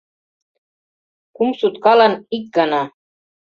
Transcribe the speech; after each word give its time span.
Кум 1.35 1.49
суткалан— 1.59 2.13
ик 2.35 2.45
гана... 2.55 2.83